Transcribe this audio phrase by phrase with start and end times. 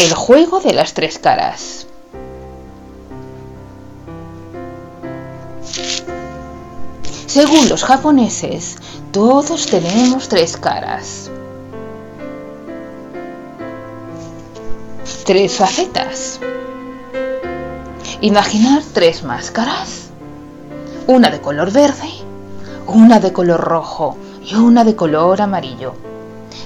[0.00, 1.86] El juego de las tres caras.
[7.26, 8.78] Según los japoneses,
[9.12, 11.30] todos tenemos tres caras.
[15.26, 16.40] Tres facetas.
[18.22, 20.08] Imaginar tres máscaras.
[21.08, 22.08] Una de color verde,
[22.86, 25.92] una de color rojo y una de color amarillo.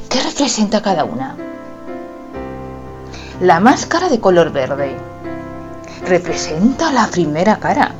[0.08, 1.36] ¿Qué representa cada una?
[3.44, 4.96] La máscara de color verde
[6.06, 7.94] representa la primera cara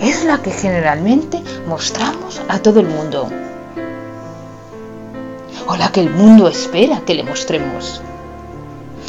[0.00, 3.28] es la que generalmente mostramos a todo el mundo.
[5.68, 8.02] O la que el mundo espera que le mostremos.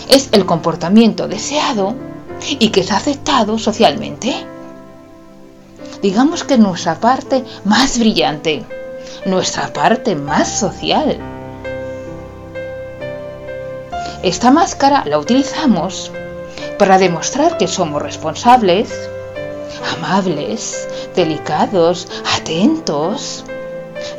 [0.09, 1.95] Es el comportamiento deseado
[2.47, 4.45] y que es aceptado socialmente.
[6.03, 8.63] Digamos que nuestra parte más brillante,
[9.25, 11.34] nuestra parte más social.
[14.25, 16.11] Esta máscara la utilizamos
[16.79, 18.91] para demostrar que somos responsables,
[19.95, 23.45] amables, delicados, atentos,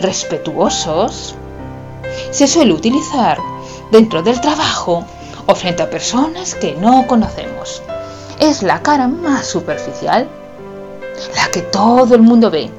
[0.00, 1.34] respetuosos.
[2.30, 3.38] Se suele utilizar
[3.90, 5.04] dentro del trabajo
[5.44, 7.82] o frente a personas que no conocemos.
[8.38, 10.28] Es la cara más superficial,
[11.34, 12.70] la que todo el mundo ve,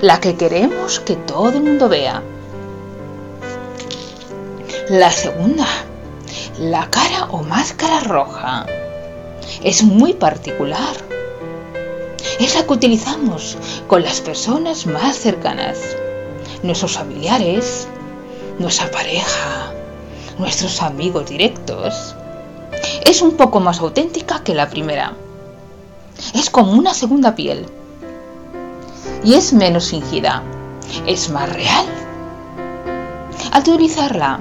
[0.00, 2.22] la que queremos que todo el mundo vea.
[4.88, 5.66] La segunda,
[6.58, 8.66] la cara o máscara roja,
[9.62, 11.14] es muy particular
[12.40, 15.78] es la que utilizamos con las personas más cercanas,
[16.62, 17.86] nuestros familiares,
[18.58, 19.72] nuestra pareja,
[20.38, 22.14] nuestros amigos directos.
[23.04, 25.14] Es un poco más auténtica que la primera.
[26.34, 27.66] Es como una segunda piel.
[29.22, 30.42] Y es menos fingida.
[31.06, 31.86] Es más real.
[33.52, 34.40] Al utilizarla,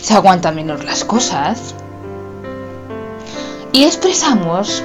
[0.00, 1.74] se aguantan menos las cosas.
[3.72, 4.82] Y expresamos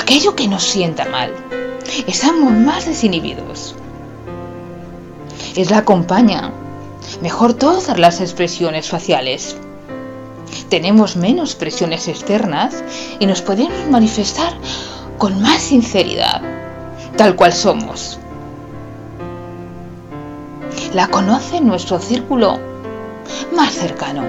[0.00, 1.32] aquello que nos sienta mal.
[2.06, 3.74] Estamos más desinhibidos.
[5.54, 6.52] Es la acompaña
[7.20, 9.56] mejor todas las expresiones faciales.
[10.68, 12.82] Tenemos menos presiones externas
[13.20, 14.54] y nos podemos manifestar
[15.18, 16.40] con más sinceridad,
[17.16, 18.18] tal cual somos.
[20.92, 22.73] La conoce nuestro círculo
[23.54, 24.24] más cercano.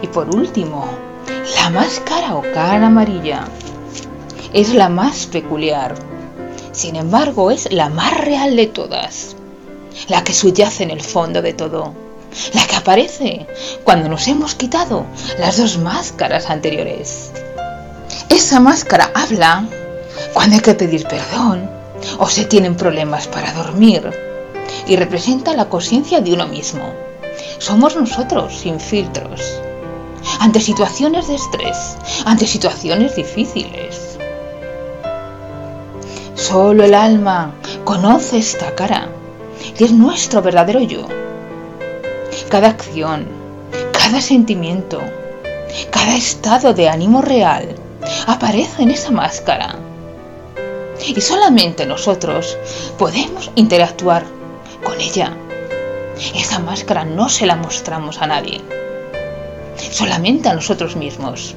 [0.00, 0.86] Y por último,
[1.56, 3.44] la máscara o cara amarilla
[4.52, 5.94] es la más peculiar.
[6.72, 9.36] Sin embargo, es la más real de todas,
[10.08, 11.92] la que subyace en el fondo de todo,
[12.54, 13.46] la que aparece
[13.84, 15.04] cuando nos hemos quitado
[15.38, 17.30] las dos máscaras anteriores.
[18.28, 19.66] Esa máscara habla
[20.32, 21.70] cuando hay que pedir perdón
[22.18, 24.10] o se tienen problemas para dormir
[24.86, 27.11] y representa la conciencia de uno mismo.
[27.58, 29.60] Somos nosotros sin filtros.
[30.40, 34.12] Ante situaciones de estrés, ante situaciones difíciles,
[36.42, 37.54] Solo el alma
[37.84, 39.08] conoce esta cara
[39.78, 41.06] y es nuestro verdadero yo.
[42.48, 43.26] Cada acción,
[43.92, 45.00] cada sentimiento,
[45.90, 47.74] cada estado de ánimo real
[48.26, 49.76] aparece en esa máscara.
[51.06, 52.58] Y solamente nosotros
[52.98, 54.24] podemos interactuar
[54.82, 55.32] con ella.
[56.34, 58.60] Esa máscara no se la mostramos a nadie,
[59.76, 61.56] solamente a nosotros mismos.